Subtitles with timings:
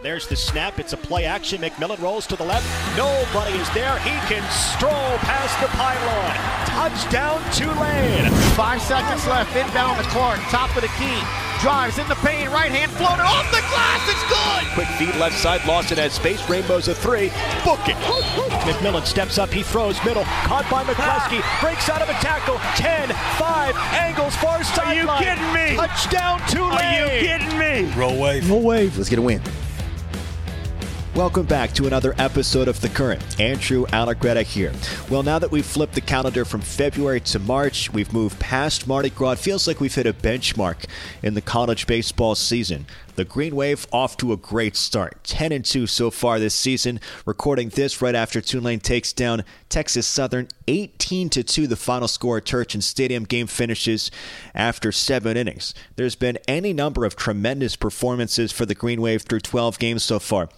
[0.00, 0.78] There's the snap.
[0.78, 1.60] It's a play action.
[1.60, 2.66] McMillan rolls to the left.
[2.96, 3.98] Nobody is there.
[4.00, 6.30] He can stroll past the pylon.
[6.70, 8.30] Touchdown, Tulane.
[8.54, 9.56] Five seconds left.
[9.56, 10.38] Inbound to Clark.
[10.54, 11.18] Top of the key.
[11.58, 12.48] Drives in the paint.
[12.52, 13.98] Right hand floater off the glass.
[14.06, 14.62] It's good.
[14.78, 15.66] Quick feed left side.
[15.66, 16.48] Lawson has space.
[16.48, 17.34] Rainbow's a three.
[17.64, 17.98] Book it.
[18.70, 19.50] McMillan steps up.
[19.50, 20.22] He throws middle.
[20.46, 21.42] Caught by McCluskey.
[21.42, 21.58] Ah.
[21.60, 22.58] Breaks out of a tackle.
[22.78, 23.76] 10, 5.
[23.98, 24.86] Angles far side.
[24.86, 25.24] Are you line.
[25.24, 25.74] kidding me?
[25.74, 26.78] Touchdown, Tulane.
[26.78, 27.92] Are you kidding me?
[27.98, 28.48] Roll wave.
[28.48, 28.96] Roll wave.
[28.96, 29.42] Let's get a win.
[31.18, 33.40] Welcome back to another episode of The Current.
[33.40, 34.72] Andrew Allegretta here.
[35.10, 39.10] Well, now that we've flipped the calendar from February to March, we've moved past Mardi
[39.10, 39.32] Gras.
[39.32, 40.84] It feels like we've hit a benchmark
[41.20, 42.86] in the college baseball season.
[43.16, 45.24] The Green Wave off to a great start.
[45.24, 47.00] 10 and 2 so far this season.
[47.26, 52.36] Recording this right after Tulane takes down Texas Southern 18 to 2 the final score
[52.36, 54.12] at Turchin Stadium game finishes
[54.54, 55.74] after 7 innings.
[55.96, 60.20] There's been any number of tremendous performances for the Green Wave through 12 games so
[60.20, 60.48] far.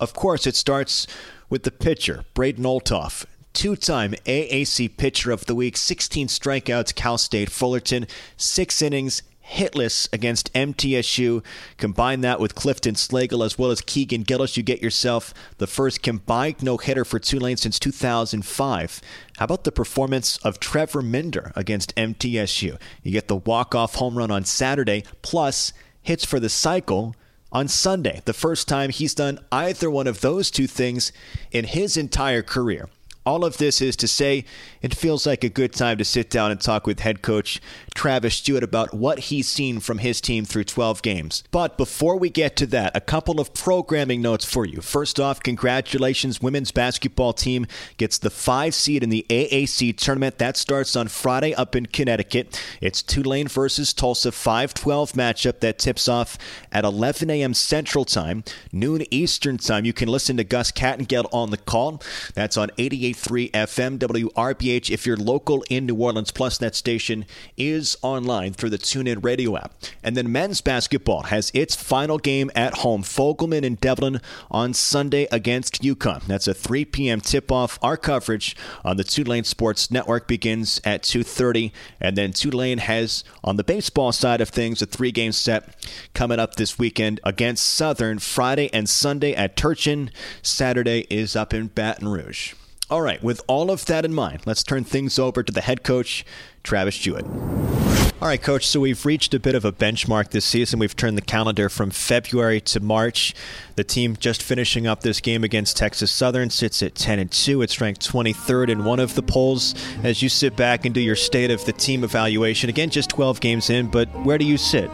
[0.00, 1.06] Of course, it starts
[1.48, 3.24] with the pitcher, Braden Olthoff.
[3.52, 9.22] Two time AAC Pitcher of the Week, 16 strikeouts, Cal State Fullerton, six innings,
[9.52, 11.44] hitless against MTSU.
[11.76, 16.02] Combine that with Clifton Slagle as well as Keagan Gillies, you get yourself the first
[16.02, 19.00] combined no hitter for Tulane since 2005.
[19.38, 22.78] How about the performance of Trevor Minder against MTSU?
[23.02, 25.72] You get the walk off home run on Saturday, plus
[26.02, 27.14] hits for the cycle
[27.50, 31.12] on Sunday, the first time he's done either one of those two things
[31.50, 32.88] in his entire career.
[33.26, 34.44] All of this is to say,
[34.80, 37.60] it feels like a good time to sit down and talk with head coach
[37.94, 41.44] Travis Jewett about what he's seen from his team through 12 games.
[41.50, 44.80] But before we get to that, a couple of programming notes for you.
[44.80, 50.38] First off, congratulations, women's basketball team gets the five seed in the AAC tournament.
[50.38, 52.58] That starts on Friday up in Connecticut.
[52.80, 56.38] It's Tulane versus Tulsa 5-12 matchup that tips off
[56.72, 57.52] at 11 a.m.
[57.52, 59.84] Central Time, noon Eastern Time.
[59.84, 62.00] You can listen to Gus Kattengell on the call.
[62.34, 62.70] That's on
[63.18, 66.30] 88.3 FM WRBH if you're local in New Orleans.
[66.30, 69.74] Plus, that station is online through the TuneIn Radio app.
[70.02, 73.02] And then men's basketball has its final game at home.
[73.02, 74.20] Fogelman and Devlin
[74.50, 76.24] on Sunday against UConn.
[76.26, 77.20] That's a 3 p.m.
[77.20, 77.78] tip-off.
[77.82, 83.56] Our coverage on the Tulane Sports Network begins at 2:30, and then Tulane has on
[83.56, 88.70] the baseball side of things a three-game set coming up this weekend against Southern Friday
[88.72, 90.10] and Sunday at Turchin.
[90.42, 92.54] Saturday is up in Baton Rouge.
[92.90, 95.82] All right, with all of that in mind, let's turn things over to the head
[95.82, 96.24] coach,
[96.62, 97.26] Travis Jewett.
[97.26, 100.78] All right, coach, so we've reached a bit of a benchmark this season.
[100.78, 103.34] We've turned the calendar from February to March.
[103.76, 107.60] The team just finishing up this game against Texas Southern sits at 10 and 2.
[107.60, 109.74] It's ranked 23rd in one of the polls.
[110.02, 113.38] As you sit back and do your state of the team evaluation, again, just 12
[113.40, 114.90] games in, but where do you sit?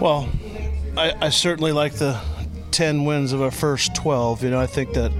[0.00, 0.28] Well,
[0.96, 2.20] I, I certainly like the
[2.72, 4.42] 10 wins of our first 12.
[4.42, 5.12] You know, I think that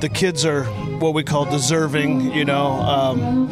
[0.00, 0.64] the kids are
[0.98, 2.32] what we call deserving.
[2.32, 3.46] You know, um,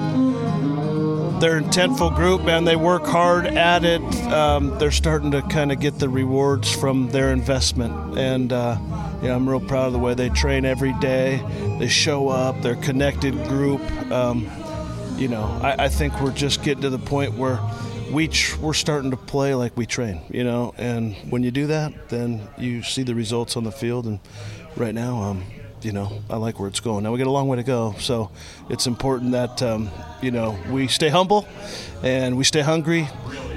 [1.40, 2.64] they're an intentful group, man.
[2.64, 4.02] They work hard at it.
[4.32, 8.78] Um, they're starting to kind of get the rewards from their investment, and uh,
[9.22, 11.42] yeah, I'm real proud of the way they train every day.
[11.78, 12.60] They show up.
[12.62, 13.80] They're a connected group.
[14.10, 14.50] Um,
[15.16, 17.60] you know, I, I think we're just getting to the point where
[18.10, 20.74] we tr- we're starting to play like we train, you know.
[20.76, 24.06] And when you do that, then you see the results on the field.
[24.06, 24.20] And
[24.76, 25.44] right now, um,
[25.84, 27.04] you know, I like where it's going.
[27.04, 28.30] Now we got a long way to go, so
[28.70, 29.90] it's important that um,
[30.22, 31.46] you know we stay humble
[32.02, 33.08] and we stay hungry.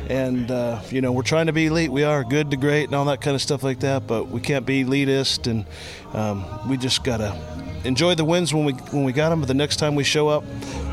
[0.09, 1.91] And uh, you know we're trying to be elite.
[1.91, 4.07] We are good to great and all that kind of stuff like that.
[4.07, 5.65] But we can't be elitist, and
[6.13, 7.37] um, we just gotta
[7.83, 9.39] enjoy the wins when we when we got them.
[9.39, 10.43] But the next time we show up,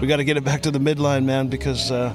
[0.00, 2.14] we got to get it back to the midline, man, because uh,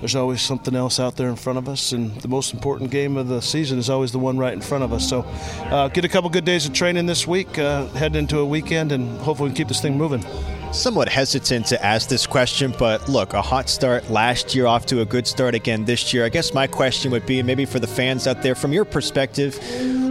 [0.00, 3.16] there's always something else out there in front of us, and the most important game
[3.16, 5.08] of the season is always the one right in front of us.
[5.08, 5.22] So,
[5.70, 8.92] uh, get a couple good days of training this week, uh, head into a weekend,
[8.92, 10.24] and hopefully we can keep this thing moving.
[10.72, 15.00] Somewhat hesitant to ask this question, but look, a hot start last year, off to
[15.00, 16.24] a good start again this year.
[16.24, 19.58] I guess my question would be maybe for the fans out there, from your perspective,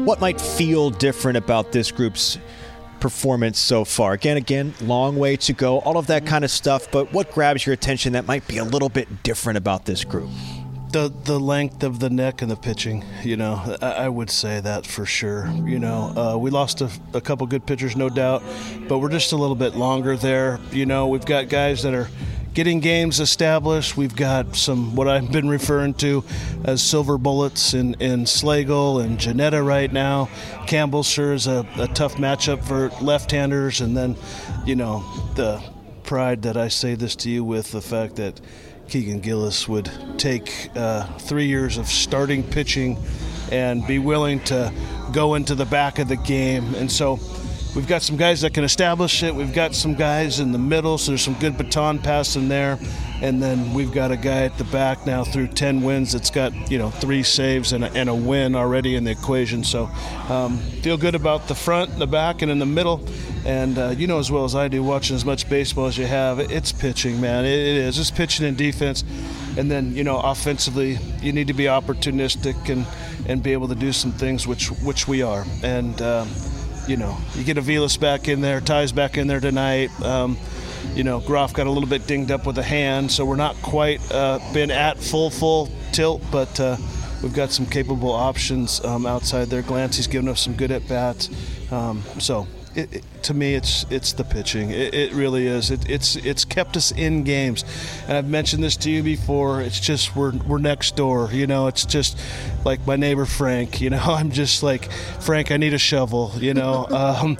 [0.05, 2.39] what might feel different about this group's
[2.99, 4.13] performance so far?
[4.13, 7.65] Again, again, long way to go, all of that kind of stuff, but what grabs
[7.65, 10.29] your attention that might be a little bit different about this group?
[10.91, 13.03] the the length of the neck and the pitching.
[13.23, 15.47] You know, I, I would say that for sure.
[15.65, 18.43] You know, uh, we lost a, a, couple good pitchers, no doubt,
[18.87, 20.59] but we're just a little bit longer there.
[20.71, 22.09] You know, we've got guys that are
[22.57, 23.95] getting games established.
[23.95, 26.23] We've got some what I've been referring to
[26.65, 30.27] as silver bullets in, in Slagle and Janetta right now.
[30.65, 34.15] Campbell sure is a, a tough matchup for left-handers, and then,
[34.65, 35.05] you know,
[35.35, 35.61] the
[36.01, 38.41] pride that I say this to you with the fact that
[38.87, 42.97] Keagan Gillies would take uh, three years of starting pitching
[43.51, 44.73] and be willing to
[45.13, 46.73] go into the back of the game.
[46.73, 47.19] And so
[47.77, 49.35] we've got some guys that can establish it.
[49.35, 52.79] We've got some guys in the middle, so there's some good baton passing there.
[53.21, 56.71] And then we've got a guy at the back now through 10 wins that's got,
[56.71, 59.63] you know, three saves and a, and a win already in the equation.
[59.63, 59.85] So
[60.27, 63.07] um, feel good about the front, the back, and in the middle.
[63.45, 66.07] And uh, you know as well as I do, watching as much baseball as you
[66.07, 67.45] have, it's pitching, man.
[67.45, 67.99] It, it is.
[67.99, 69.03] It's pitching and defense.
[69.55, 72.87] And then, you know, offensively, you need to be opportunistic and,
[73.29, 75.45] and be able to do some things, which which we are.
[75.63, 76.27] And, um,
[76.87, 79.89] you know, you get Aviles back in there, Ty's back in there tonight.
[80.01, 80.37] Um,
[80.95, 83.55] you know, Groff got a little bit dinged up with a hand, so we're not
[83.61, 86.77] quite uh, been at full, full tilt, but uh,
[87.21, 89.61] we've got some capable options um, outside there.
[89.61, 91.29] Glancy's given us some good at bats.
[91.71, 94.71] Um, so it, it, to me, it's it's the pitching.
[94.71, 95.71] It, it really is.
[95.71, 97.63] it's it's kept us in games,
[98.07, 99.61] and I've mentioned this to you before.
[99.61, 101.29] It's just we're we're next door.
[101.31, 102.17] You know, it's just
[102.65, 103.81] like my neighbor Frank.
[103.81, 105.51] You know, I'm just like Frank.
[105.51, 106.33] I need a shovel.
[106.37, 106.87] You know.
[107.07, 107.37] Um,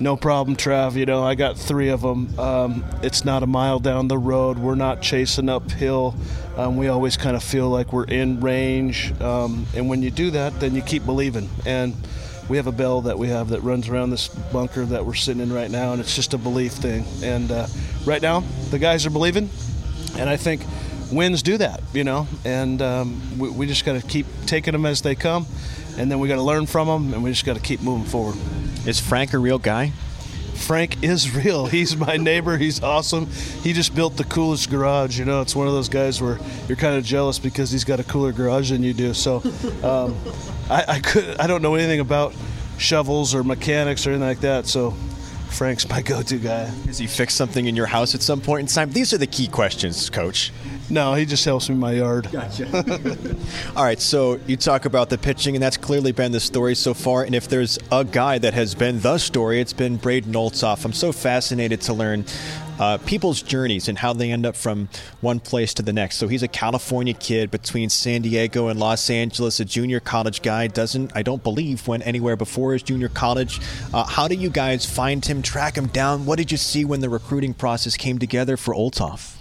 [0.00, 0.94] no problem, Trav.
[0.94, 2.38] You know, I got three of them.
[2.38, 4.58] Um, it's not a mile down the road.
[4.58, 6.14] We're not chasing uphill.
[6.56, 9.12] Um, we always kind of feel like we're in range.
[9.20, 11.48] Um, and when you do that, then you keep believing.
[11.66, 11.94] And
[12.50, 15.40] we have a bell that we have that runs around this bunker that we're sitting
[15.40, 17.04] in right now, and it's just a belief thing.
[17.22, 17.68] And uh,
[18.04, 19.48] right now, the guys are believing,
[20.18, 20.62] and I think
[21.12, 22.26] wins do that, you know.
[22.44, 25.46] And um, we, we just got to keep taking them as they come,
[25.96, 28.04] and then we got to learn from them, and we just got to keep moving
[28.04, 28.36] forward.
[28.84, 29.92] Is Frank a real guy?
[30.56, 31.66] Frank is real.
[31.66, 32.56] He's my neighbor.
[32.56, 33.26] He's awesome.
[33.62, 35.20] He just built the coolest garage.
[35.20, 38.00] You know, it's one of those guys where you're kind of jealous because he's got
[38.00, 39.14] a cooler garage than you do.
[39.14, 39.36] So,
[39.84, 40.16] um,
[40.70, 42.34] I, I could I don't know anything about
[42.78, 44.66] shovels or mechanics or anything like that.
[44.66, 44.92] So,
[45.50, 46.64] Frank's my go-to guy.
[46.86, 48.90] Has he fixed something in your house at some point in time?
[48.92, 50.52] These are the key questions, Coach.
[50.88, 52.28] No, he just helps me in my yard.
[52.32, 52.66] Gotcha.
[53.76, 56.94] All right, so you talk about the pitching, and that's clearly been the story so
[56.94, 57.24] far.
[57.24, 60.84] And if there's a guy that has been the story, it's been Braden Olthoff.
[60.84, 62.24] I'm so fascinated to learn
[62.80, 64.88] uh, people's journeys and how they end up from
[65.20, 66.16] one place to the next.
[66.16, 70.66] So he's a California kid between San Diego and Los Angeles, a junior college guy.
[70.66, 73.60] Doesn't, I don't believe, went anywhere before his junior college.
[73.92, 76.24] Uh, how do you guys find him, track him down?
[76.24, 79.36] What did you see when the recruiting process came together for Olthoff?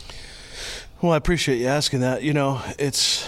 [1.02, 2.24] Well, I appreciate you asking that.
[2.24, 3.26] You know, it's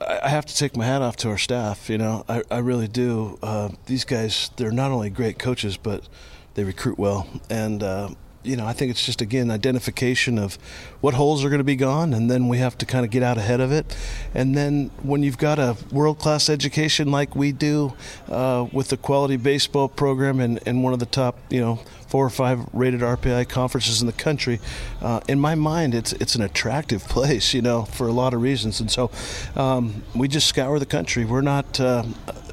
[0.00, 1.88] I have to take my hat off to our staff.
[1.88, 3.38] You know, I, I really do.
[3.40, 6.08] Uh, these guys, they're not only great coaches, but
[6.54, 7.28] they recruit well.
[7.48, 8.08] And uh,
[8.44, 10.56] you know, I think it's just again identification of
[11.00, 13.22] what holes are going to be gone, and then we have to kind of get
[13.22, 13.96] out ahead of it.
[14.34, 17.94] And then when you've got a world class education like we do
[18.28, 21.76] uh, with the quality baseball program and, and one of the top, you know,
[22.08, 24.60] four or five rated RPI conferences in the country,
[25.00, 28.42] uh, in my mind, it's it's an attractive place, you know, for a lot of
[28.42, 28.80] reasons.
[28.80, 29.10] And so
[29.56, 31.24] um, we just scour the country.
[31.24, 32.04] We're not, uh,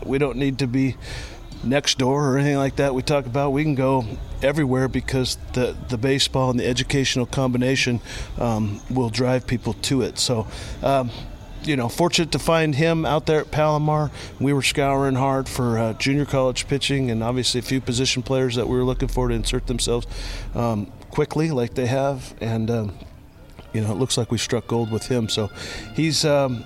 [0.06, 0.96] we don't need to be
[1.64, 3.52] next door or anything like that we talk about.
[3.52, 4.06] We can go
[4.42, 8.02] everywhere because the, the baseball and the educational combination
[8.38, 10.18] um, will drive people to it.
[10.20, 10.48] So,
[10.82, 11.12] um,
[11.64, 14.12] you know, fortunate to find him out there at Palomar.
[14.40, 18.56] We were scouring hard for uh, junior college pitching and obviously a few position players
[18.56, 20.08] that we were looking for to insert themselves
[20.56, 22.34] um, quickly, like they have.
[22.40, 22.98] And, um,
[23.74, 25.28] you know, it looks like we struck gold with him.
[25.28, 25.50] So
[25.96, 26.64] he's um,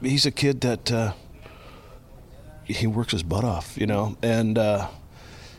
[0.00, 1.12] he's a kid that uh,
[2.64, 4.88] he works his butt off, you know, and uh,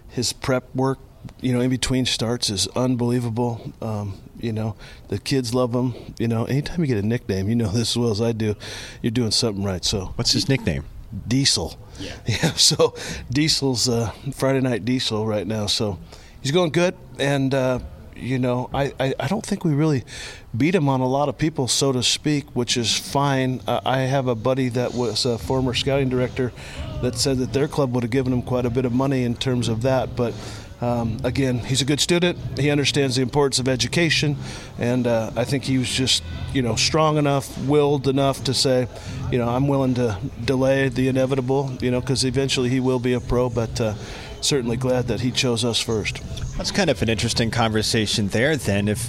[0.09, 1.00] his prep work,
[1.41, 3.74] you know, in between starts is unbelievable.
[3.81, 4.75] Um, you know,
[5.07, 5.93] the kids love him.
[6.19, 8.55] You know, anytime you get a nickname, you know this as well as I do,
[9.01, 9.83] you're doing something right.
[9.83, 10.85] So, what's his nickname?
[11.27, 11.77] Diesel.
[12.00, 12.15] Yeah.
[12.27, 12.53] Yeah.
[12.53, 12.93] So,
[13.31, 15.67] Diesel's uh, Friday Night Diesel right now.
[15.67, 15.97] So,
[16.41, 17.79] he's going good, and uh,
[18.15, 20.03] you know, I, I, I, don't think we really
[20.55, 23.62] beat him on a lot of people, so to speak, which is fine.
[23.67, 26.51] Uh, I have a buddy that was a former scouting director
[27.01, 29.36] that said that their club would have given him quite a bit of money in
[29.36, 30.15] terms of that.
[30.15, 30.34] But
[30.81, 32.38] um, again, he's a good student.
[32.60, 34.38] He understands the importance of education,
[34.77, 38.88] and uh, I think he was just, you know, strong enough, willed enough to say,
[39.31, 43.13] you know, I'm willing to delay the inevitable, you know, because eventually he will be
[43.13, 43.50] a pro.
[43.50, 43.93] But uh,
[44.45, 46.21] certainly glad that he chose us first.
[46.57, 48.87] That's kind of an interesting conversation there, then.
[48.87, 48.99] If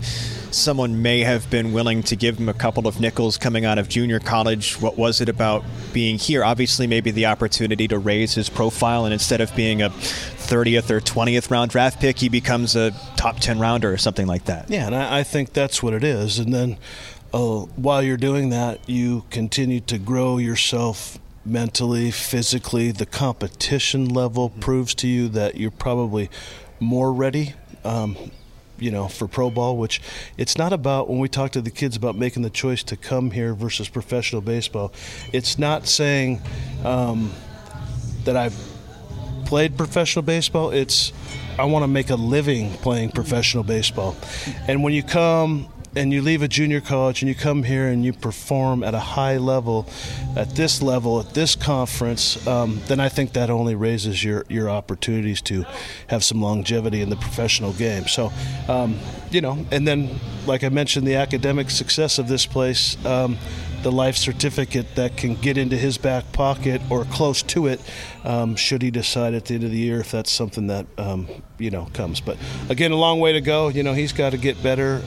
[0.54, 3.88] someone may have been willing to give him a couple of nickels coming out of
[3.88, 6.42] junior college, what was it about being here?
[6.42, 11.00] Obviously, maybe the opportunity to raise his profile, and instead of being a 30th or
[11.00, 14.70] 20th round draft pick, he becomes a top 10 rounder or something like that.
[14.70, 16.38] Yeah, and I, I think that's what it is.
[16.38, 16.78] And then
[17.32, 22.90] uh, while you're doing that, you continue to grow yourself mentally, physically.
[22.90, 26.30] The competition level proves to you that you're probably
[26.80, 27.54] more ready.
[27.84, 28.16] Um,
[28.78, 30.02] you know, for pro ball, which
[30.36, 33.30] it's not about when we talk to the kids about making the choice to come
[33.30, 34.92] here versus professional baseball.
[35.32, 36.42] It's not saying
[36.84, 37.32] um,
[38.24, 38.54] that I've
[39.46, 40.70] played professional baseball.
[40.70, 41.12] It's
[41.58, 44.14] I want to make a living playing professional baseball.
[44.68, 48.04] And when you come and you leave a junior college and you come here and
[48.04, 49.88] you perform at a high level,
[50.36, 54.68] at this level, at this conference, um, then I think that only raises your, your
[54.68, 55.64] opportunities to
[56.08, 58.06] have some longevity in the professional game.
[58.06, 58.30] So,
[58.68, 58.98] um,
[59.30, 63.02] you know, and then, like I mentioned, the academic success of this place.
[63.04, 63.38] Um,
[63.82, 67.80] the life certificate that can get into his back pocket or close to it,
[68.24, 71.28] um, should he decide at the end of the year if that's something that um,
[71.58, 72.20] you know comes.
[72.20, 72.36] But
[72.68, 73.68] again, a long way to go.
[73.68, 75.02] You know, he's got to get better.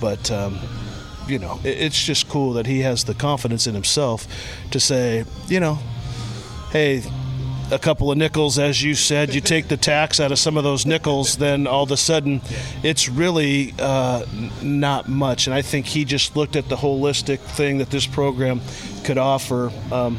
[0.00, 0.58] But um,
[1.26, 4.26] you know, it, it's just cool that he has the confidence in himself
[4.70, 5.78] to say, you know,
[6.70, 7.02] hey,
[7.70, 10.64] a couple of nickels, as you said, you take the tax out of some of
[10.64, 12.40] those nickels, then all of a sudden
[12.82, 14.24] it's really uh,
[14.62, 15.46] not much.
[15.46, 18.60] And I think he just looked at the holistic thing that this program
[19.04, 19.70] could offer.
[19.92, 20.18] Um,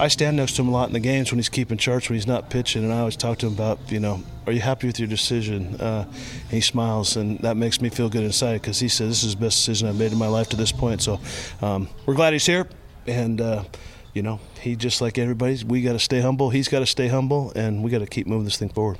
[0.00, 2.16] I stand next to him a lot in the games when he's keeping charts, when
[2.16, 4.86] he's not pitching, and I always talk to him about, you know, are you happy
[4.86, 5.74] with your decision?
[5.76, 6.04] Uh,
[6.50, 9.40] he smiles, and that makes me feel good inside because he said, this is the
[9.40, 11.02] best decision I've made in my life to this point.
[11.02, 11.20] So
[11.62, 12.68] um, we're glad he's here,
[13.06, 13.64] and, uh,
[14.12, 16.50] you know, he just like everybody, we got to stay humble.
[16.50, 18.98] He's got to stay humble, and we got to keep moving this thing forward.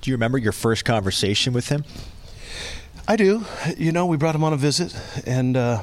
[0.00, 1.84] Do you remember your first conversation with him?
[3.08, 3.44] I do.
[3.76, 4.94] You know, we brought him on a visit,
[5.26, 5.82] and uh,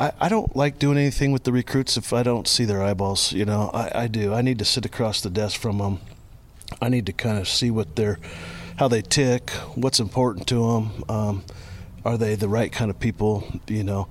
[0.00, 3.32] I, I don't like doing anything with the recruits if I don't see their eyeballs.
[3.32, 4.34] You know, I, I do.
[4.34, 6.00] I need to sit across the desk from them.
[6.80, 8.18] I need to kind of see what they're,
[8.76, 11.04] how they tick, what's important to them.
[11.08, 11.44] Um,
[12.04, 13.44] are they the right kind of people?
[13.66, 14.08] You know,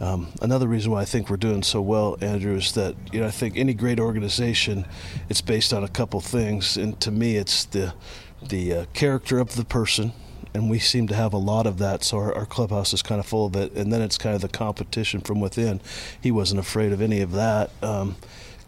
[0.00, 3.26] um, another reason why I think we're doing so well, Andrew, is that you know
[3.26, 4.86] I think any great organization,
[5.28, 7.94] it's based on a couple things, and to me, it's the
[8.42, 10.12] the uh, character of the person
[10.54, 12.04] and we seem to have a lot of that.
[12.04, 14.42] So our, our, clubhouse is kind of full of it, and then it's kind of
[14.42, 15.80] the competition from within.
[16.20, 17.70] He wasn't afraid of any of that.
[17.82, 18.16] Um,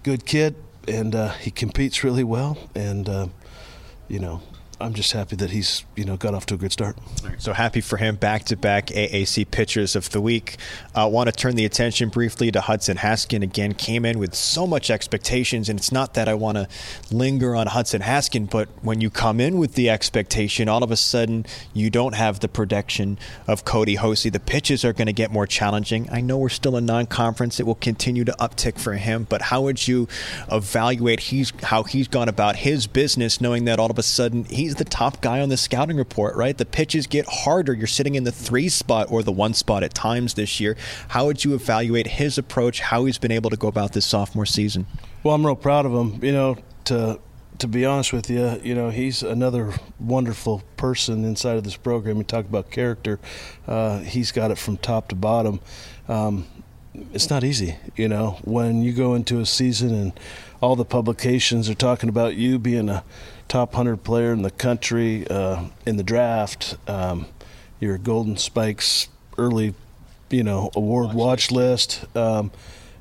[0.02, 0.54] good kid,
[0.88, 3.26] and uh, he competes really well, and uh,
[4.08, 4.42] you know
[4.80, 6.96] I'm just happy that he's you know got off to a good start.
[7.38, 8.16] So happy for him.
[8.16, 10.56] Back to back AAC pitchers of the week.
[10.94, 13.42] I uh, want to turn the attention briefly to Hudson Haskin.
[13.42, 16.68] Again, came in with so much expectations, and it's not that I want to
[17.12, 20.96] linger on Hudson Haskin, but when you come in with the expectation, all of a
[20.96, 24.32] sudden you don't have the production of Kody Hoese.
[24.32, 26.08] The pitches are going to get more challenging.
[26.10, 29.26] I know we're still a non-conference; it will continue to uptick for him.
[29.28, 30.08] But how would you
[30.50, 34.64] evaluate he's how he's gone about his business, knowing that all of a sudden he
[34.74, 36.58] he's the top guy on the scouting report, right?
[36.58, 37.72] The pitches get harder.
[37.72, 40.76] You're sitting in the three spot or the one spot at times this year.
[41.08, 44.46] How would you evaluate his approach, how he's been able to go about this sophomore
[44.46, 44.86] season?
[45.22, 46.24] Well, I'm real proud of him.
[46.24, 47.20] You know, to
[47.58, 52.16] to be honest with you, you know, he's another wonderful person inside of this program.
[52.16, 53.20] You talk about character,
[53.68, 55.60] uh, he's got it from top to bottom.
[56.08, 56.46] Um,
[57.12, 57.76] it's not easy.
[57.94, 60.20] You know, when you go into a season and
[60.60, 63.04] all the publications are talking about you being a
[63.48, 67.26] top 100 player in the country uh, in the draft, um,
[67.80, 69.08] your Golden Spikes
[69.38, 69.74] early,
[70.30, 72.16] you know, award watch, watch list.
[72.16, 72.50] Um,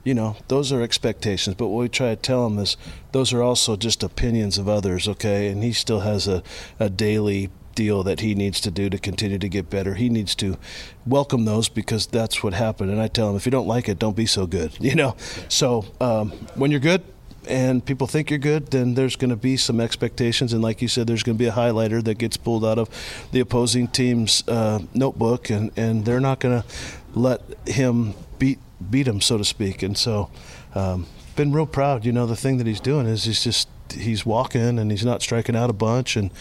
[0.03, 1.55] you know, those are expectations.
[1.55, 2.75] But what we try to tell him is
[3.13, 5.47] those are also just opinions of others, okay?
[5.47, 6.43] And he still has a,
[6.79, 9.95] a daily deal that he needs to do to continue to get better.
[9.95, 10.57] He needs to
[11.05, 12.91] welcome those because that's what happened.
[12.91, 15.15] And I tell him, if you don't like it, don't be so good, you know?
[15.49, 17.03] So um, when you're good,
[17.47, 20.53] and people think you're good, then there's going to be some expectations.
[20.53, 22.89] And like you said, there's going to be a highlighter that gets pulled out of
[23.31, 26.67] the opposing team's uh, notebook, and, and they're not going to
[27.13, 28.59] let him beat
[28.89, 29.81] beat him, so to speak.
[29.83, 30.29] And so,
[30.75, 32.05] um, been real proud.
[32.05, 35.21] You know, the thing that he's doing is he's just he's walking and he's not
[35.21, 36.15] striking out a bunch.
[36.15, 36.31] And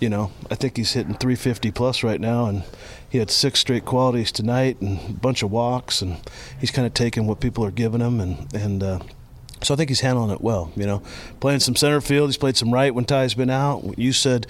[0.00, 2.64] you know, I think he's hitting 350 plus right now, and
[3.08, 6.18] he had six straight qualities tonight and a bunch of walks, and
[6.60, 8.82] he's kind of taking what people are giving him, and and.
[8.82, 8.98] Uh,
[9.62, 10.72] so I think he's handling it well.
[10.76, 11.02] You know,
[11.40, 12.28] playing some center field.
[12.28, 13.98] He's played some right when Ty's been out.
[13.98, 14.46] You said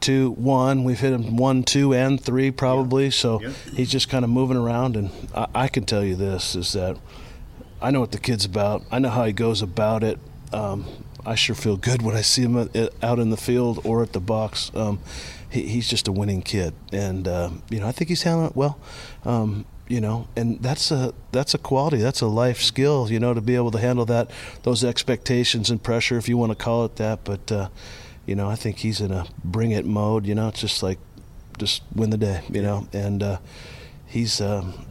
[0.00, 0.84] two, one.
[0.84, 3.04] We've hit him one, two, and three probably.
[3.04, 3.10] Yeah.
[3.10, 3.50] So yeah.
[3.74, 4.96] he's just kind of moving around.
[4.96, 6.96] And I, I, can tell you this is that
[7.80, 8.84] I know what the kid's about.
[8.90, 10.18] I know how he goes about it.
[10.52, 10.86] Um,
[11.26, 12.56] I sure feel good when I see him
[13.02, 14.70] out in the field or at the box.
[14.74, 15.00] Um,
[15.50, 18.56] he, he's just a winning kid, and uh, you know I think he's handling it
[18.56, 18.78] well.
[19.24, 23.34] Um, you know, and that's a that's a quality, that's a life skill, you know,
[23.34, 24.30] to be able to handle that,
[24.62, 27.24] those expectations and pressure, if you want to call it that.
[27.24, 27.68] But uh,
[28.26, 30.26] you know, I think he's in a bring it mode.
[30.26, 30.98] You know, it's just like
[31.58, 33.38] just win the day, you know, and uh,
[34.06, 34.86] he's um,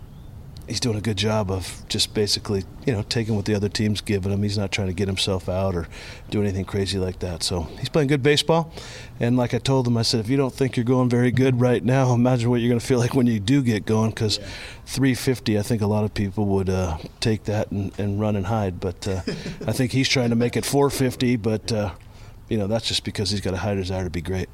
[0.67, 4.01] he's doing a good job of just basically, you know, taking what the other team's
[4.01, 4.43] giving him.
[4.43, 5.87] He's not trying to get himself out or
[6.29, 7.41] do anything crazy like that.
[7.41, 8.71] So he's playing good baseball.
[9.19, 11.61] And like I told him, I said, if you don't think you're going very good
[11.61, 14.09] right now, imagine what you're going to feel like when you do get going.
[14.09, 14.45] Because yeah.
[14.85, 18.45] 350, I think a lot of people would uh, take that and, and, run and
[18.45, 18.79] hide.
[18.79, 19.21] But uh,
[19.65, 21.37] I think he's trying to make it 450.
[21.37, 21.91] But uh,
[22.49, 24.49] you know, that's just because he's got a high desire to be great.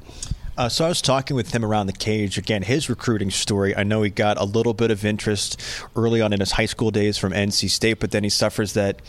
[0.56, 2.38] Uh, so I was talking with him around the cage.
[2.38, 3.74] Again, his recruiting story.
[3.74, 5.60] I know he got a little bit of interest
[5.96, 9.02] early on in his high school days from NC State, but then he suffers that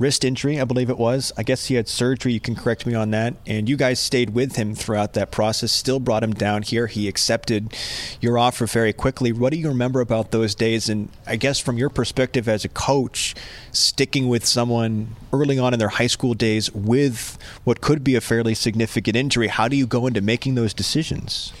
[0.00, 1.30] wrist injury, I believe it was.
[1.36, 2.32] I guess he had surgery.
[2.32, 3.34] You can correct me on that.
[3.46, 6.86] And you guys stayed with him throughout that process, still brought him down here.
[6.86, 7.76] He accepted
[8.20, 9.30] your offer very quickly.
[9.30, 10.88] What do you remember about those days?
[10.88, 13.34] And I guess from your perspective as a coach,
[13.72, 18.20] sticking with someone early on in their high school days with what could be a
[18.22, 21.52] fairly significant injury, how do you go into making those decisions?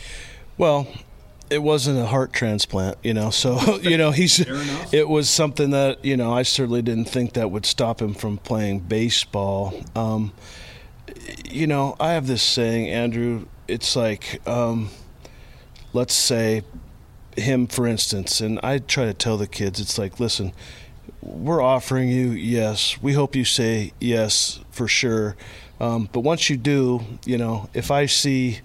[0.56, 0.88] Well,
[1.50, 3.30] it wasn't a heart transplant, you know.
[3.30, 4.40] So you know he's
[4.92, 8.38] it was something that you know I certainly didn't think that would stop him from
[8.38, 9.74] playing baseball.
[9.94, 10.32] Um,
[11.44, 13.46] you know, I have this saying, Andrew.
[13.68, 14.90] It's like, um,
[15.92, 16.62] let's say,
[17.36, 20.52] him for instance, and I try to tell the kids, it's like, listen,
[21.22, 23.00] we're offering you yes.
[23.00, 25.36] We hope you say yes for sure.
[25.80, 28.60] Um, but once you do, you know, if I see,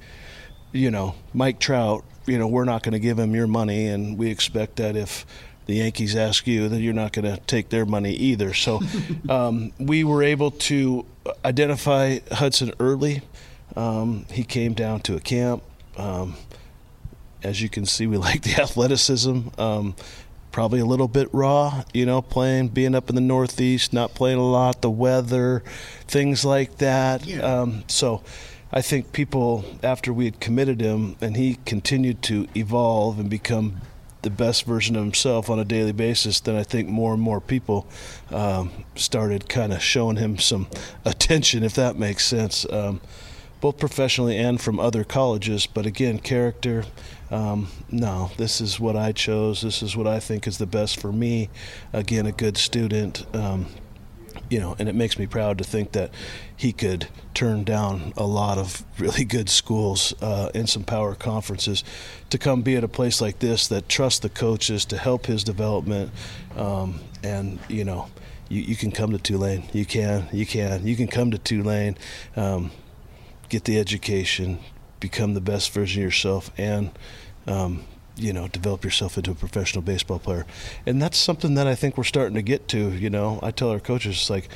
[0.71, 4.17] you know, Mike Trout you know, we're not going to give him your money, and
[4.17, 5.25] we expect that if
[5.65, 8.53] the Yankees ask you, that you're not going to take their money either.
[8.53, 8.81] So
[9.29, 11.05] um, we were able to
[11.43, 13.21] identify Hudson early.
[13.75, 15.63] Um, he came down to a camp.
[15.97, 16.35] Um,
[17.43, 19.49] as you can see, we like the athleticism.
[19.57, 19.95] Um,
[20.51, 24.37] probably a little bit raw, you know, playing, being up in the Northeast, not playing
[24.37, 25.61] a lot, the weather,
[26.07, 27.25] things like that.
[27.25, 27.41] Yeah.
[27.41, 28.23] Um, so
[28.77, 33.79] I think people, after we had committed him and he continued to evolve and become
[34.21, 37.39] the best version of himself on a daily basis, then I think more and more
[37.39, 37.87] people
[38.31, 40.67] um, started kind of showing him some
[41.05, 42.99] attention, if that makes sense, um,
[43.61, 45.67] both professionally and from other colleges.
[45.67, 46.83] But again, character.
[47.31, 49.61] Um, no, this is what I chose.
[49.61, 51.49] This is what I think is the best for me.
[51.93, 53.25] Again, a good student.
[54.49, 56.11] You know, and it makes me proud to think that
[56.55, 61.83] he could turn down a lot of really good schools uh, in some power conferences
[62.29, 65.43] to come be at a place like this that trusts the coaches to help his
[65.43, 66.11] development.
[66.55, 68.07] Um, and, you know,
[68.49, 69.63] you, you can come to Tulane.
[69.73, 71.97] You can, you can, you can come to Tulane,
[72.35, 72.71] um,
[73.49, 74.59] get the education,
[74.99, 76.91] become the best version of yourself, and
[77.47, 77.83] um,
[78.17, 80.45] you know, develop yourself into a professional baseball player.
[80.85, 82.91] And that's something that I think we're starting to get to.
[82.91, 84.49] You know, I tell our coaches, it's like,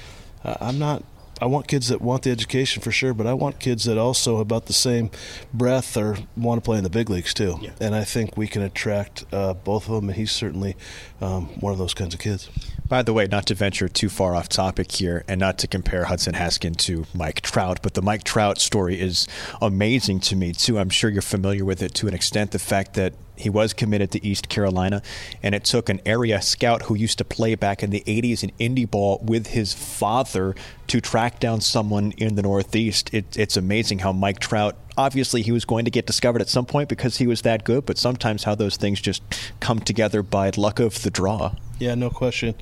[0.43, 1.03] I'm not
[1.41, 4.37] I want kids that want the education for sure, but I want kids that also
[4.37, 5.09] about the same
[5.53, 7.57] breath or want to play in the big leagues too.
[7.61, 7.71] Yeah.
[7.79, 10.75] And I think we can attract uh, both of them, and he's certainly
[11.21, 12.49] um, one of those kinds of kids.
[12.87, 16.05] By the way, not to venture too far off topic here, and not to compare
[16.05, 19.27] Hudson Haskin to Mike Trout, but the Mike Trout story is
[19.61, 20.77] amazing to me too.
[20.77, 22.51] I'm sure you're familiar with it to an extent.
[22.51, 25.01] The fact that he was committed to East Carolina,
[25.41, 28.51] and it took an area scout who used to play back in the 80s in
[28.59, 30.55] indie ball with his father
[30.87, 33.13] to track down someone in the Northeast.
[33.13, 36.65] It, it's amazing how Mike Trout, obviously, he was going to get discovered at some
[36.65, 39.23] point because he was that good, but sometimes how those things just
[39.59, 41.53] come together by luck of the draw.
[41.79, 42.55] Yeah, no question.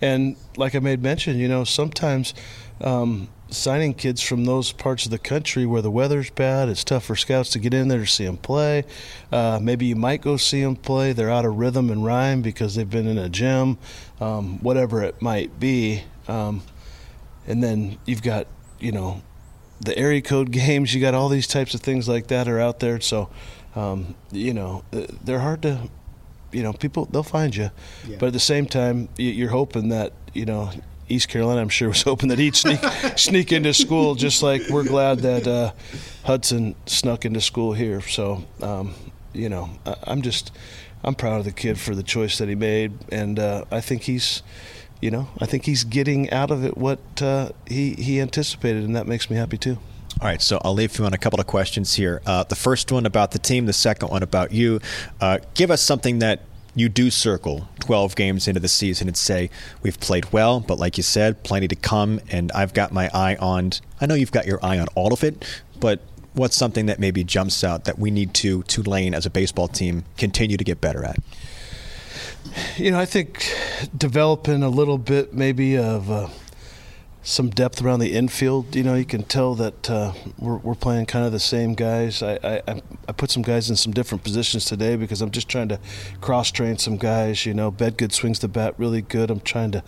[0.00, 2.34] And like I made mention, you know, sometimes.
[2.80, 7.04] Um, signing kids from those parts of the country where the weather's bad, it's tough
[7.04, 8.84] for scouts to get in there to see them play.
[9.32, 11.12] Uh, maybe you might go see them play.
[11.12, 13.78] They're out of rhythm and rhyme because they've been in a gym,
[14.20, 16.04] um, whatever it might be.
[16.28, 16.62] Um,
[17.46, 18.46] and then you've got,
[18.78, 19.22] you know,
[19.80, 20.94] the area code games.
[20.94, 23.00] You got all these types of things like that are out there.
[23.00, 23.30] So,
[23.74, 25.88] um, you know, uh, they're hard to.
[26.52, 27.70] You know, people they'll find you,
[28.04, 28.16] yeah.
[28.18, 30.72] but at the same time, you're hoping that you know
[31.10, 32.80] East Carolina, I'm sure, was hoping that he'd sneak
[33.16, 35.72] sneak into school, just like we're glad that uh,
[36.24, 38.00] Hudson snuck into school here.
[38.00, 38.94] So, um,
[39.32, 40.52] you know, I, am just
[41.02, 44.02] I'm proud of the kid for the choice that he made, and uh, I think
[44.02, 44.42] he's,
[45.00, 48.94] you know, I think he's getting out of it what uh, he he anticipated, and
[48.96, 49.78] that makes me happy too.
[50.20, 52.20] All right, so I'll leave you on a couple of questions here.
[52.26, 54.80] Uh, the first one about the team, the second one about you.
[55.18, 56.40] Uh, give us something that
[56.74, 59.50] you do circle 12 games into the season and say,
[59.82, 62.20] we've played well, but like you said, plenty to come.
[62.30, 65.24] And I've got my eye on, I know you've got your eye on all of
[65.24, 65.44] it,
[65.78, 66.00] but
[66.34, 70.04] what's something that maybe jumps out that we need to, Tulane as a baseball team,
[70.16, 71.16] continue to get better at?
[72.76, 73.54] You know, I think
[73.96, 76.10] developing a little bit maybe of.
[76.10, 76.28] Uh,
[77.22, 78.74] some depth around the infield.
[78.74, 82.22] You know, you can tell that uh, we're, we're playing kind of the same guys.
[82.22, 85.68] I, I, I put some guys in some different positions today because I'm just trying
[85.68, 85.78] to
[86.20, 87.44] cross train some guys.
[87.44, 89.30] You know, Bedgood swings the bat really good.
[89.30, 89.82] I'm trying to,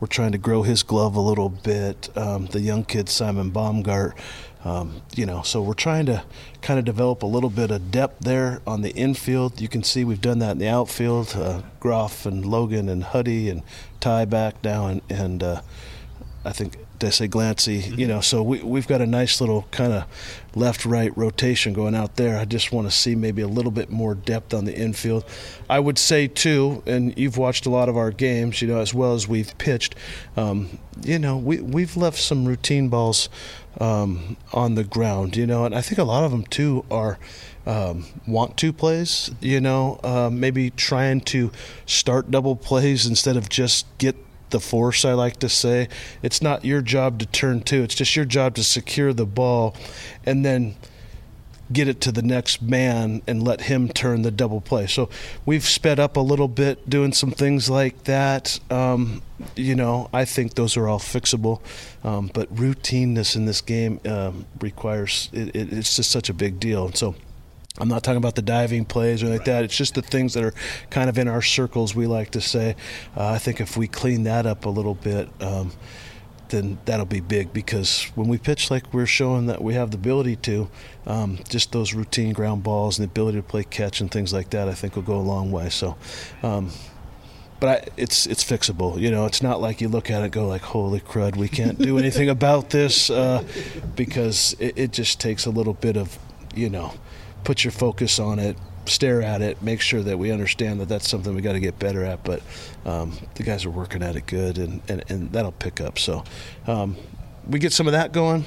[0.00, 2.08] we're trying to grow his glove a little bit.
[2.16, 4.14] Um, the young kid Simon Baumgart.
[4.64, 6.24] Um, you know, so we're trying to
[6.62, 9.60] kind of develop a little bit of depth there on the infield.
[9.60, 11.34] You can see we've done that in the outfield.
[11.36, 13.62] Uh, Groff and Logan and Huddy and
[14.00, 15.60] Ty back now, and, and uh,
[16.44, 17.82] I think I say Glancy?
[17.82, 18.00] Mm-hmm.
[18.00, 20.04] You know, so we we've got a nice little kind of
[20.54, 22.38] left right rotation going out there.
[22.38, 25.24] I just want to see maybe a little bit more depth on the infield.
[25.68, 28.94] I would say too, and you've watched a lot of our games, you know, as
[28.94, 29.94] well as we've pitched.
[30.36, 33.28] Um, you know, we we've left some routine balls
[33.80, 35.36] um, on the ground.
[35.36, 37.18] You know, and I think a lot of them too are.
[37.66, 41.52] Um, want to plays, you know, uh, maybe trying to
[41.84, 44.16] start double plays instead of just get
[44.50, 45.88] the force, I like to say.
[46.22, 49.76] It's not your job to turn two, it's just your job to secure the ball
[50.24, 50.76] and then
[51.72, 54.86] get it to the next man and let him turn the double play.
[54.86, 55.10] So
[55.44, 58.58] we've sped up a little bit doing some things like that.
[58.70, 59.22] Um,
[59.54, 61.60] you know, I think those are all fixable.
[62.02, 66.58] Um, but routineness in this game um, requires, it, it, it's just such a big
[66.58, 66.90] deal.
[66.92, 67.14] So
[67.78, 69.64] I'm not talking about the diving plays or like that.
[69.64, 70.54] It's just the things that are
[70.90, 72.76] kind of in our circles, we like to say.
[73.16, 75.72] Uh, I think if we clean that up a little bit, um,
[76.48, 79.96] then that'll be big because when we pitch like we're showing that we have the
[79.96, 80.70] ability to,
[81.06, 84.50] um, just those routine ground balls and the ability to play catch and things like
[84.50, 85.68] that, I think will go a long way.
[85.68, 85.96] So,
[86.42, 86.70] um,
[87.60, 89.00] but I, it's it's fixable.
[89.00, 91.78] You know, it's not like you look at it go like, "Holy crud, we can't
[91.78, 93.42] do anything about this," uh,
[93.96, 96.18] because it, it just takes a little bit of,
[96.54, 96.94] you know,
[97.44, 101.08] put your focus on it, stare at it, make sure that we understand that that's
[101.08, 102.24] something we got to get better at.
[102.24, 102.42] But
[102.84, 105.98] um, the guys are working at it good, and, and, and that'll pick up.
[105.98, 106.24] So
[106.66, 106.96] um,
[107.46, 108.44] we get some of that going.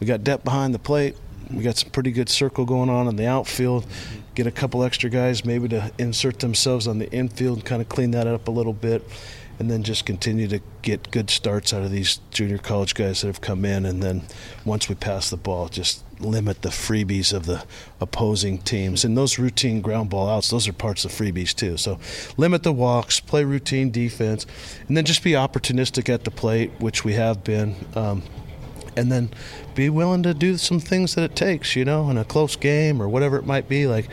[0.00, 1.16] We got depth behind the plate.
[1.50, 3.86] We got some pretty good circle going on in the outfield.
[4.34, 7.88] Get a couple extra guys maybe to insert themselves on the infield and kind of
[7.88, 9.06] clean that up a little bit
[9.58, 13.28] and then just continue to get good starts out of these junior college guys that
[13.28, 13.86] have come in.
[13.86, 14.22] And then
[14.64, 17.64] once we pass the ball, just limit the freebies of the
[18.00, 19.04] opposing teams.
[19.04, 21.76] And those routine ground ball outs, those are parts of freebies too.
[21.76, 21.98] So
[22.36, 24.46] limit the walks, play routine defense,
[24.88, 27.76] and then just be opportunistic at the plate, which we have been.
[27.94, 28.22] Um,
[28.96, 29.30] and then
[29.74, 33.00] be willing to do some things that it takes, you know, in a close game
[33.00, 33.86] or whatever it might be.
[33.86, 34.08] Like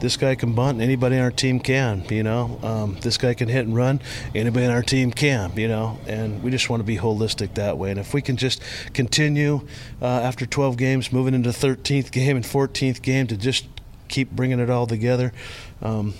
[0.00, 2.58] this guy can bunt, anybody on our team can, you know.
[2.62, 4.00] Um, this guy can hit and run,
[4.34, 5.98] anybody on our team can, you know.
[6.06, 7.90] And we just want to be holistic that way.
[7.90, 8.62] And if we can just
[8.94, 9.66] continue
[10.00, 13.66] uh, after 12 games, moving into 13th game and 14th game to just
[14.08, 15.32] keep bringing it all together,
[15.82, 16.14] um,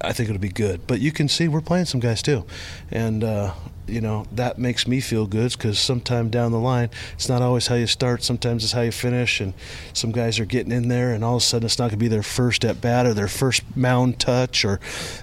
[0.00, 0.86] I think it'll be good.
[0.86, 2.44] But you can see we're playing some guys too,
[2.90, 3.54] and uh,
[3.86, 7.66] you know that makes me feel good because sometime down the line it's not always
[7.66, 9.52] how you start sometimes it's how you finish and
[9.92, 11.96] some guys are getting in there and all of a sudden it's not going to
[11.96, 14.78] be their first at bat or their first mound touch or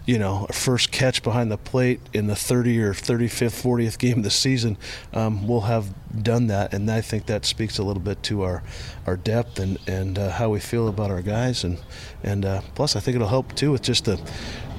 [0.05, 4.19] you know a first catch behind the plate in the 30 or 35th 40th game
[4.19, 4.77] of the season.
[5.13, 5.93] Um, we'll have
[6.23, 8.63] done that and I think that speaks a little bit to our
[9.07, 11.79] our depth and and uh, how we feel about our guys and
[12.23, 14.19] and uh, plus I think it'll help too with just the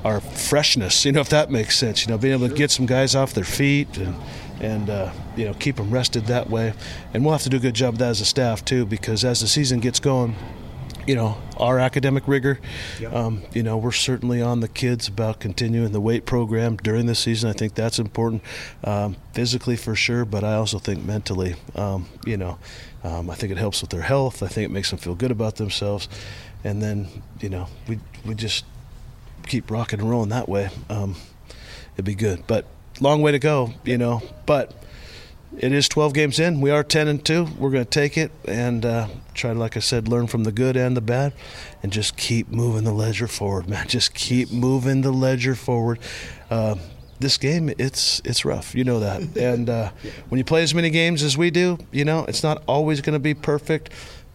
[0.04, 2.04] our freshness, you know, if that makes sense.
[2.04, 4.14] You know, being able to get some guys off their feet and
[4.60, 6.74] and uh, you know keep them rested that way.
[7.12, 9.24] And we'll have to do a good job of that as a staff too, because
[9.24, 10.36] as the season gets going,
[11.06, 12.60] you know, our academic rigor,
[12.98, 13.12] yep.
[13.12, 17.14] um, you know, we're certainly on the kids about continuing the weight program during the
[17.14, 17.48] season.
[17.48, 18.42] I think that's important,
[18.84, 22.58] um, physically for sure, but I also think mentally, um, you know,
[23.02, 24.42] um, I think it helps with their health.
[24.42, 26.08] I think it makes them feel good about themselves.
[26.62, 27.08] And then,
[27.40, 28.66] you know, we we just
[29.50, 31.16] keep rocking and rolling that way, um,
[31.94, 32.46] it'd be good.
[32.46, 32.66] But
[33.00, 34.22] long way to go, you know.
[34.46, 34.72] But
[35.58, 36.60] it is 12 games in.
[36.60, 37.48] We are 10 and two.
[37.58, 40.76] We're going to take it and uh, try, like I said, learn from the good
[40.76, 41.32] and the bad,
[41.82, 43.88] and just keep moving the ledger forward, man.
[43.88, 45.98] Just keep moving the ledger forward.
[46.48, 46.76] Uh,
[47.18, 48.74] this game, it's it's rough.
[48.74, 49.20] You know that.
[49.36, 49.90] And uh,
[50.30, 53.12] when you play as many games as we do, you know it's not always going
[53.12, 53.90] to be perfect.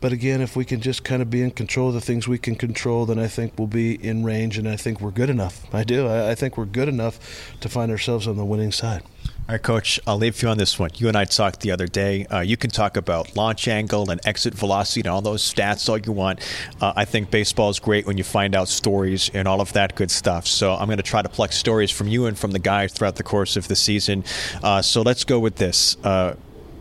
[0.05, 2.37] But again, if we can just kind of be in control of the things we
[2.37, 5.65] can control, then I think we'll be in range, and I think we're good enough.
[5.73, 6.05] I do.
[6.05, 9.01] I, I think we're good enough to find ourselves on the winning side.
[9.01, 10.91] All right, Coach, I'll leave you on this one.
[10.93, 12.27] You and I talked the other day.
[12.27, 15.97] Uh, you can talk about launch angle and exit velocity and all those stats all
[15.97, 16.39] you want.
[16.79, 19.95] Uh, I think baseball is great when you find out stories and all of that
[19.95, 20.45] good stuff.
[20.45, 23.15] So I'm going to try to pluck stories from you and from the guys throughout
[23.15, 24.23] the course of the season.
[24.61, 25.97] Uh, so let's go with this.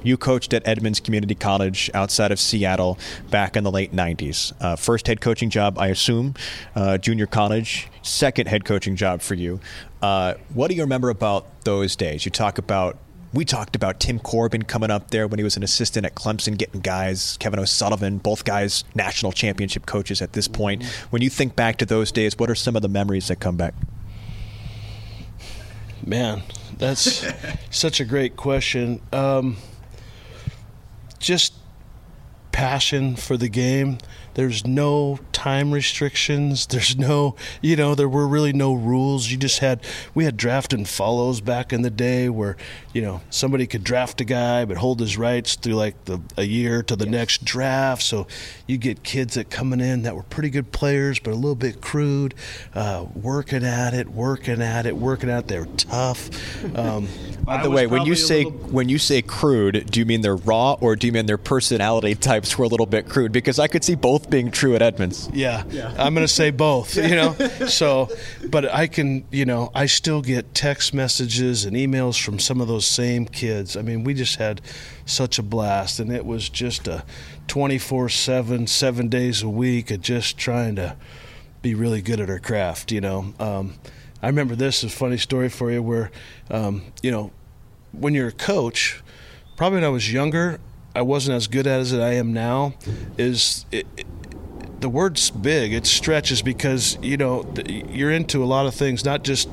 [0.05, 2.99] You coached at Edmonds Community College outside of Seattle
[3.31, 4.53] back in the late 90s.
[4.61, 6.35] Uh, first head coaching job, I assume,
[6.77, 7.89] uh, junior college.
[8.03, 9.61] Second head coaching job for you.
[10.03, 12.25] Uh, what do you remember about those days?
[12.25, 12.99] You talk about
[13.33, 16.57] we talked about Tim Corbin coming up there when he was an assistant at Clemson,
[16.57, 20.83] getting guys, Kevin O'Sullivan, both guys national championship coaches at this point.
[20.83, 21.07] Mm-hmm.
[21.11, 23.57] When you think back to those days, what are some of the memories that come
[23.57, 23.75] back?
[26.07, 26.43] Man,
[26.79, 27.27] that's
[27.71, 29.01] such a great question.
[29.13, 29.57] Um,
[31.25, 31.55] just
[32.53, 33.99] passion for the game.
[34.35, 36.67] There's no time restrictions.
[36.67, 39.31] There's no, you know, there were really no rules.
[39.31, 39.81] You just had,
[40.15, 42.57] we had draft and follows back in the day where,
[42.93, 46.45] you know, somebody could draft a guy but hold his rights through like the, a
[46.45, 47.13] year to the yes.
[47.13, 48.03] next draft.
[48.03, 48.27] So
[48.67, 51.81] you get kids that coming in that were pretty good players but a little bit
[51.81, 52.35] crude,
[52.75, 55.49] uh, working at it, working at it, working at it.
[55.49, 56.31] They're tough.
[56.75, 57.07] Um,
[57.45, 58.59] By the way, when you say little...
[58.71, 62.15] when you say crude, do you mean they're raw or do you mean their personality
[62.15, 63.31] types were a little bit crude?
[63.31, 65.29] Because I could see both being true at Edmonds.
[65.33, 65.95] Yeah, yeah.
[65.99, 66.97] I'm going to say both.
[66.97, 67.33] You know,
[67.69, 68.09] so
[68.49, 72.69] but I can, you know, I still get text messages and emails from some of
[72.69, 73.77] those same kids.
[73.77, 74.61] I mean, we just had
[75.07, 77.05] such a blast, and it was just a
[77.49, 80.97] 24/7, seven days a week of just trying to
[81.63, 82.93] be really good at our craft.
[82.93, 83.35] You know.
[83.39, 83.75] Um,
[84.25, 86.11] I remember this is a funny story for you where,
[86.51, 87.31] um, you know,
[87.93, 89.03] when you're a coach,
[89.55, 90.61] probably when I was younger,
[90.95, 92.75] I wasn't as good at as I am now.
[93.19, 94.07] Is it, it,
[94.81, 95.73] the word's big.
[95.73, 99.49] It stretches because you know you're into a lot of things, not just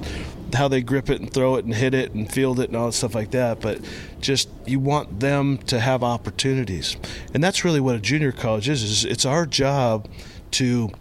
[0.54, 2.88] how they grip it and throw it and hit it and field it and all
[2.88, 3.80] that stuff like that, but
[4.20, 6.98] just you want them to have opportunities,
[7.34, 8.84] and that's really what a junior college is.
[8.84, 10.10] Is it's our job
[10.52, 10.92] to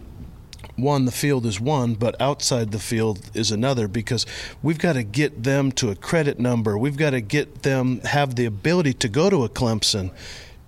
[0.75, 4.25] one, the field is one, but outside the field is another because
[4.63, 6.77] we've got to get them to a credit number.
[6.77, 10.11] We've got to get them have the ability to go to a Clemson,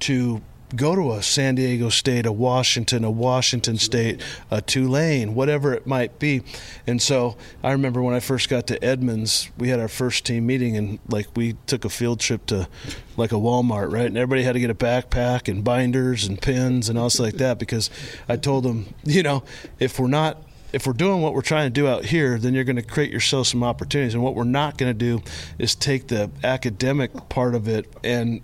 [0.02, 0.42] to
[0.76, 5.86] go to a San Diego State, a Washington, a Washington State, a Tulane, whatever it
[5.86, 6.42] might be.
[6.88, 10.46] And so I remember when I first got to Edmonds, we had our first team
[10.46, 12.68] meeting and like we took a field trip to
[13.18, 14.06] like a Walmart, right?
[14.06, 17.36] And everybody had to get a backpack and binders and pins and all stuff like
[17.36, 17.90] that because
[18.28, 19.44] I told them, you know,
[19.80, 22.64] if we're not if we're doing what we're trying to do out here, then you're
[22.64, 24.16] going to create yourself some opportunities.
[24.16, 25.22] And what we're not going to do
[25.60, 28.42] is take the academic part of it and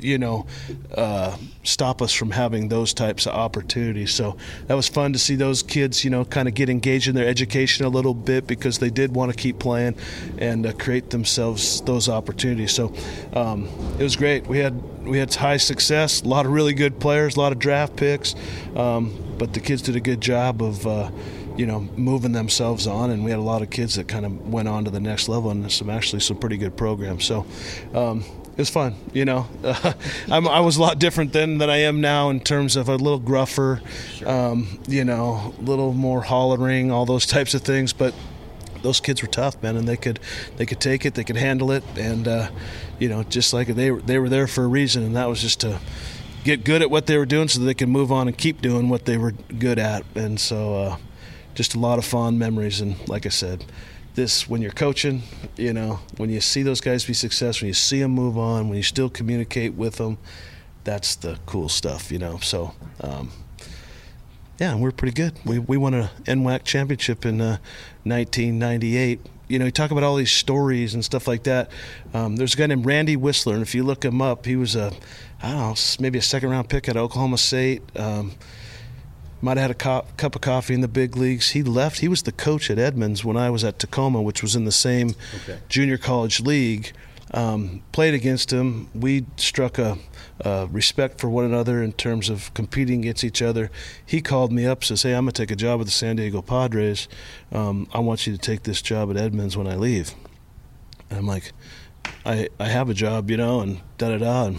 [0.00, 0.46] you know,
[0.94, 4.14] uh, stop us from having those types of opportunities.
[4.14, 7.14] So that was fun to see those kids, you know, kind of get engaged in
[7.14, 9.96] their education a little bit because they did want to keep playing
[10.38, 12.72] and uh, create themselves those opportunities.
[12.72, 12.94] So
[13.32, 14.46] um, it was great.
[14.46, 17.58] We had we had high success, a lot of really good players, a lot of
[17.58, 18.34] draft picks,
[18.76, 20.86] um, but the kids did a good job of.
[20.86, 21.10] Uh,
[21.56, 24.48] you know, moving themselves on, and we had a lot of kids that kind of
[24.48, 27.26] went on to the next level, and some actually some pretty good programs.
[27.26, 27.44] So,
[27.92, 28.24] um,
[28.60, 28.94] it was fun.
[29.14, 29.92] You know, uh,
[30.30, 33.18] i was a lot different then than I am now in terms of a little
[33.18, 33.80] gruffer,
[34.26, 37.94] um, you know, a little more hollering, all those types of things.
[37.94, 38.14] But
[38.82, 40.20] those kids were tough, man, and they could
[40.58, 42.50] they could take it, they could handle it, and uh,
[42.98, 45.60] you know, just like they they were there for a reason, and that was just
[45.60, 45.80] to
[46.44, 48.90] get good at what they were doing so they could move on and keep doing
[48.90, 50.04] what they were good at.
[50.14, 50.96] And so, uh,
[51.54, 52.82] just a lot of fond memories.
[52.82, 53.64] And like I said,
[54.14, 55.22] this when you're coaching,
[55.56, 58.68] you know, when you see those guys be successful, when you see them move on,
[58.68, 60.18] when you still communicate with them,
[60.84, 62.38] that's the cool stuff, you know.
[62.38, 63.30] So, um,
[64.58, 65.34] yeah, we're pretty good.
[65.44, 67.58] We we won a NWAC championship in uh,
[68.04, 69.20] 1998
[69.50, 71.72] you know, you talk about all these stories and stuff like that.
[72.14, 74.76] Um, there's a guy named Randy Whistler, and if you look him up, he was
[74.76, 74.92] a,
[75.42, 77.82] I don't know, maybe a second round pick at Oklahoma State.
[77.98, 78.32] Um,
[79.40, 81.50] might have had a co- cup of coffee in the big leagues.
[81.50, 82.00] He left.
[82.00, 84.72] He was the coach at Edmonds when I was at Tacoma, which was in the
[84.72, 85.58] same okay.
[85.68, 86.92] junior college league.
[87.32, 88.88] Um, played against him.
[88.92, 89.98] We struck a,
[90.40, 93.70] a, respect for one another in terms of competing against each other.
[94.04, 96.42] He called me up, says, "Hey, I'm gonna take a job with the San Diego
[96.42, 97.06] Padres.
[97.52, 100.12] Um, I want you to take this job at Edmonds when I leave."
[101.08, 101.52] And I'm like,
[102.26, 104.46] "I I have a job, you know," and da da da.
[104.46, 104.58] And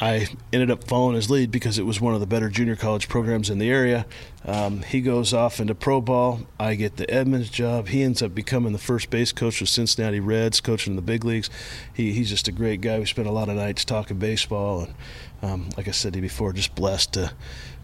[0.00, 3.08] I ended up following his lead because it was one of the better junior college
[3.08, 4.06] programs in the area.
[4.44, 6.40] Um, he goes off into pro ball.
[6.58, 7.88] I get the Edmonds job.
[7.88, 11.24] He ends up becoming the first base coach of Cincinnati Reds, coaching in the big
[11.24, 11.50] leagues.
[11.92, 12.98] He, he's just a great guy.
[12.98, 14.94] We spent a lot of nights talking baseball, and
[15.42, 17.32] um, like I said to you before, just blessed to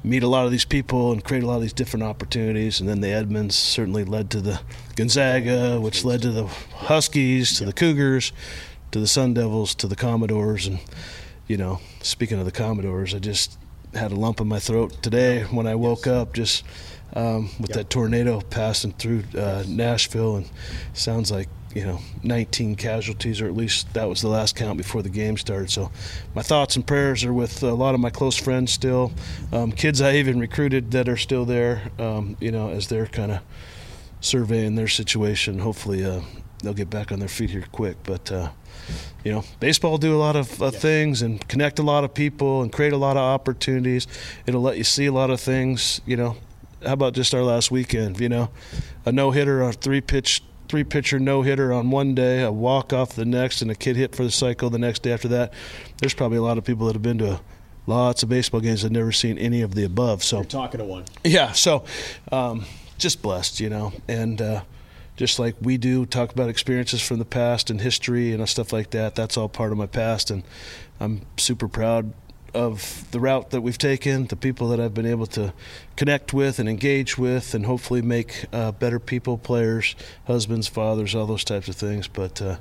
[0.04, 2.80] meet a lot of these people and create a lot of these different opportunities.
[2.80, 4.60] And then the Edmonds certainly led to the
[4.96, 8.32] Gonzaga, which led to the Huskies, to the Cougars,
[8.92, 10.78] to the Sun Devils, to the Commodores, and
[11.48, 13.58] you know, speaking of the Commodores, I just
[13.94, 16.14] had a lump in my throat today when I woke yes.
[16.14, 16.62] up just
[17.14, 17.78] um, with yep.
[17.78, 20.50] that tornado passing through uh, Nashville, and
[20.92, 25.02] sounds like you know 19 casualties, or at least that was the last count before
[25.02, 25.70] the game started.
[25.70, 25.90] So
[26.34, 29.12] my thoughts and prayers are with a lot of my close friends still,
[29.52, 31.90] um, kids I even recruited that are still there.
[31.98, 33.40] Um, you know, as they're kind of
[34.20, 35.60] surveying their situation.
[35.60, 36.20] Hopefully, uh,
[36.62, 38.30] they'll get back on their feet here quick, but.
[38.30, 38.50] Uh,
[39.24, 40.78] you know, baseball do a lot of uh, yeah.
[40.78, 44.06] things and connect a lot of people and create a lot of opportunities.
[44.46, 46.00] It'll let you see a lot of things.
[46.06, 46.36] You know,
[46.84, 48.20] how about just our last weekend?
[48.20, 48.50] You know,
[49.04, 52.92] a no hitter, a three pitch, three pitcher no hitter on one day, a walk
[52.92, 55.52] off the next, and a kid hit for the cycle the next day after that.
[55.98, 57.40] There's probably a lot of people that have been to
[57.86, 60.22] lots of baseball games that never seen any of the above.
[60.22, 61.04] So You're talking to one.
[61.24, 61.52] Yeah.
[61.52, 61.84] So,
[62.30, 62.64] um,
[62.98, 64.40] just blessed, you know, and.
[64.40, 64.60] Uh,
[65.18, 68.90] just like we do, talk about experiences from the past and history and stuff like
[68.90, 69.16] that.
[69.16, 70.44] That's all part of my past, and
[71.00, 72.14] I'm super proud
[72.54, 75.52] of the route that we've taken, the people that I've been able to
[75.96, 79.96] connect with and engage with, and hopefully make uh, better people, players,
[80.28, 82.06] husbands, fathers, all those types of things.
[82.06, 82.58] But uh,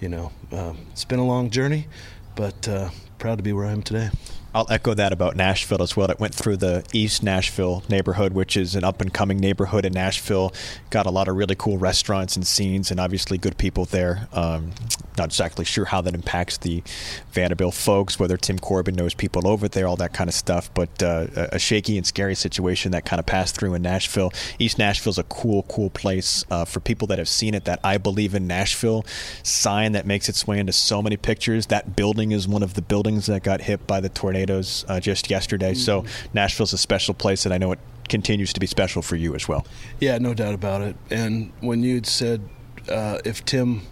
[0.00, 1.88] you know, um, it's been a long journey,
[2.36, 4.10] but uh, proud to be where I am today.
[4.58, 6.10] I'll echo that about Nashville as well.
[6.10, 9.92] It went through the East Nashville neighborhood, which is an up and coming neighborhood in
[9.92, 10.52] Nashville.
[10.90, 14.26] Got a lot of really cool restaurants and scenes, and obviously good people there.
[14.32, 14.72] Um,
[15.16, 16.82] not exactly sure how that impacts the
[17.30, 20.74] Vanderbilt folks, whether Tim Corbin knows people over there, all that kind of stuff.
[20.74, 24.32] But uh, a shaky and scary situation that kind of passed through in Nashville.
[24.58, 27.64] East Nashville's a cool, cool place uh, for people that have seen it.
[27.64, 29.06] That I believe in Nashville
[29.44, 31.66] sign that makes its way into so many pictures.
[31.66, 34.08] That building is one of the buildings that got hit by the
[34.50, 35.72] uh, just yesterday.
[35.72, 35.80] Mm-hmm.
[35.80, 39.34] So Nashville's a special place, and I know it continues to be special for you
[39.34, 39.66] as well.
[40.00, 40.96] Yeah, no doubt about it.
[41.10, 42.48] And when you'd said
[42.88, 43.82] uh, if Tim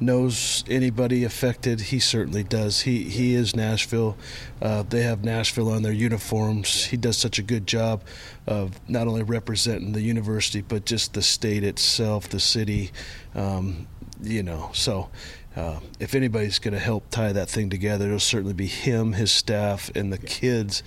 [0.00, 2.82] knows anybody affected, he certainly does.
[2.82, 4.16] He he is Nashville.
[4.60, 6.86] Uh, they have Nashville on their uniforms.
[6.86, 8.02] He does such a good job
[8.46, 12.90] of not only representing the university but just the state itself, the city.
[13.34, 13.86] Um,
[14.22, 15.10] you know, so.
[15.56, 19.30] Uh, if anybody's going to help tie that thing together, it'll certainly be him, his
[19.30, 20.82] staff, and the kids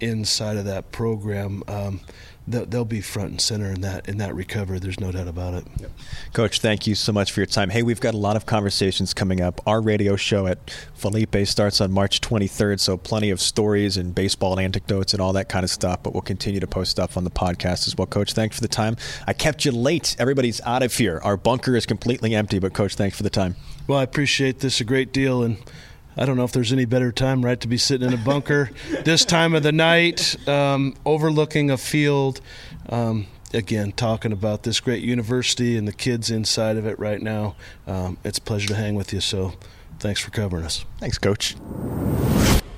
[0.00, 1.62] inside of that program.
[1.66, 2.00] Um,
[2.46, 4.78] they'll be front and center in that in that recovery.
[4.78, 5.64] There's no doubt about it.
[5.80, 5.90] Yep.
[6.32, 7.70] Coach, thank you so much for your time.
[7.70, 9.60] Hey, we've got a lot of conversations coming up.
[9.66, 14.58] Our radio show at Felipe starts on March 23rd, so plenty of stories and baseball
[14.58, 16.02] anecdotes and all that kind of stuff.
[16.02, 18.06] But we'll continue to post stuff on the podcast as well.
[18.06, 18.96] Coach, thanks for the time.
[19.26, 20.16] I kept you late.
[20.18, 21.20] Everybody's out of here.
[21.22, 23.56] Our bunker is completely empty, but Coach, thanks for the time.
[23.86, 25.58] Well, I appreciate this a great deal and.
[26.14, 28.70] I don't know if there's any better time, right, to be sitting in a bunker
[29.04, 32.42] this time of the night, um, overlooking a field.
[32.90, 37.54] Um, again, talking about this great university and the kids inside of it right now.
[37.86, 39.20] Um, it's a pleasure to hang with you.
[39.20, 39.54] So,
[40.00, 40.84] thanks for covering us.
[40.98, 41.56] Thanks, Coach.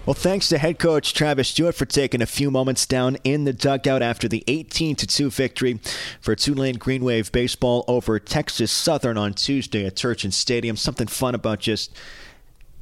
[0.07, 3.55] Well, thanks to head coach Travis Jewett for taking a few moments down in the
[3.55, 5.81] dugout after the 18 2 victory
[6.21, 10.77] for Tulane Green Wave baseball over Texas Southern on Tuesday at Turchin Stadium.
[10.77, 11.97] Something fun about just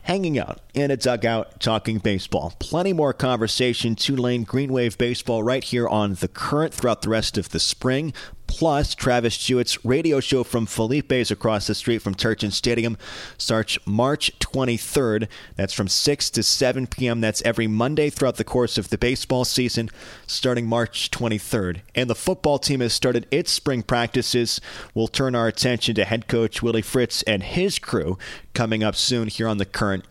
[0.03, 2.55] hanging out in a dugout talking baseball.
[2.59, 7.39] Plenty more conversation, Tulane Green Wave baseball right here on The Current throughout the rest
[7.39, 8.13] of the spring.
[8.53, 12.99] Plus, Travis Jewett's radio show from Felipe's across the street from Turchin Stadium
[13.39, 15.27] starts March 23rd.
[15.57, 17.23] That's from 6 to 7 p.m.
[17.23, 19.89] That's every Monday throughout the course of the baseball season,
[20.27, 21.81] starting March 23rd.
[21.95, 24.61] And the football team has started its spring practices.
[24.95, 28.19] We'll turn our attention to head coach Willie Fritz and his crew
[28.53, 30.05] coming up soon here on the current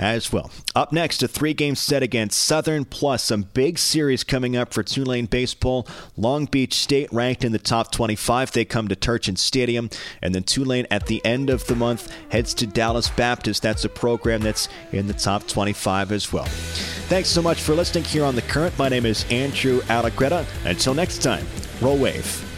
[0.00, 0.50] as well.
[0.74, 4.82] Up next, a three game set against Southern, plus some big series coming up for
[4.82, 5.86] Tulane baseball.
[6.16, 8.52] Long Beach State ranked in the top 25.
[8.52, 9.90] They come to Turchin Stadium.
[10.22, 13.62] And then Tulane at the end of the month heads to Dallas Baptist.
[13.62, 16.46] That's a program that's in the top 25 as well.
[16.46, 18.78] Thanks so much for listening here on The Current.
[18.78, 20.46] My name is Andrew Allegretta.
[20.64, 21.46] Until next time,
[21.80, 22.49] roll wave.